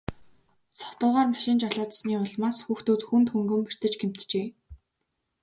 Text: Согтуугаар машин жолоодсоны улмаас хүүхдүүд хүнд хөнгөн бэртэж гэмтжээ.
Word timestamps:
Согтуугаар 0.79 1.27
машин 1.33 1.57
жолоодсоны 1.63 2.15
улмаас 2.23 2.57
хүүхдүүд 2.65 3.01
хүнд 3.07 3.27
хөнгөн 3.31 3.61
бэртэж 3.65 3.93
гэмтжээ. 4.01 4.47